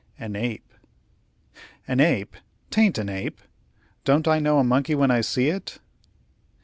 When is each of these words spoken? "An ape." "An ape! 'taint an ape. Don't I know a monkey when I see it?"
"An 0.17 0.35
ape." 0.35 0.73
"An 1.87 1.99
ape! 1.99 2.35
'taint 2.71 2.97
an 2.97 3.07
ape. 3.07 3.39
Don't 4.03 4.27
I 4.27 4.39
know 4.39 4.57
a 4.57 4.63
monkey 4.63 4.95
when 4.95 5.11
I 5.11 5.21
see 5.21 5.49
it?" 5.49 5.77